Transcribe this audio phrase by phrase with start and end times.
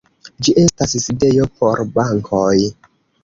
[0.45, 2.57] Ĝi estas sidejo por bankoj.